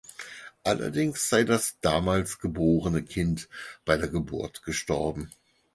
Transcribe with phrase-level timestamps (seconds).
[0.63, 3.47] Allerdings sei das damals geborene Kind
[3.85, 5.29] bei der Geburt gestorben.